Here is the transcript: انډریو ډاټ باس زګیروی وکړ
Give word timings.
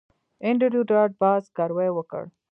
انډریو 0.45 0.87
ډاټ 0.89 1.11
باس 1.21 1.41
زګیروی 1.51 1.89
وکړ 1.93 2.23